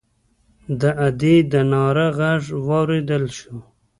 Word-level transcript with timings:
د 0.79 0.81
ادي 1.07 1.35
د 1.51 1.53
ناره 1.71 2.07
غږ 2.19 2.43
واورېدل 2.67 3.23
شو. 3.37 3.57